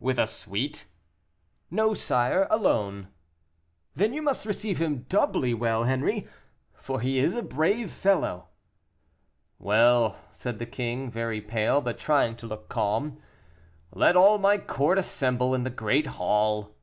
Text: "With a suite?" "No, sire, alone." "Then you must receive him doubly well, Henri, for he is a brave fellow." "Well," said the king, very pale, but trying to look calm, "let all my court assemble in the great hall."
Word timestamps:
"With 0.00 0.18
a 0.18 0.26
suite?" 0.26 0.84
"No, 1.70 1.94
sire, 1.94 2.46
alone." 2.50 3.08
"Then 3.94 4.12
you 4.12 4.20
must 4.20 4.44
receive 4.44 4.76
him 4.76 5.04
doubly 5.08 5.54
well, 5.54 5.84
Henri, 5.84 6.28
for 6.74 7.00
he 7.00 7.18
is 7.18 7.32
a 7.32 7.40
brave 7.40 7.90
fellow." 7.90 8.48
"Well," 9.58 10.18
said 10.30 10.58
the 10.58 10.66
king, 10.66 11.10
very 11.10 11.40
pale, 11.40 11.80
but 11.80 11.96
trying 11.96 12.36
to 12.36 12.46
look 12.46 12.68
calm, 12.68 13.18
"let 13.94 14.14
all 14.14 14.36
my 14.36 14.58
court 14.58 14.98
assemble 14.98 15.54
in 15.54 15.62
the 15.62 15.70
great 15.70 16.04
hall." 16.20 16.76